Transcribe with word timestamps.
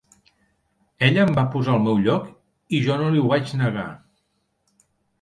Ella 1.07 1.25
em 1.25 1.33
va 1.35 1.43
posar 1.57 1.75
al 1.77 1.85
meu 1.85 2.01
lloc 2.09 2.33
i 2.79 2.83
jo 2.89 2.99
no 3.05 3.13
li 3.15 3.25
ho 3.27 3.31
vaig 3.37 3.57
negar. 3.65 3.89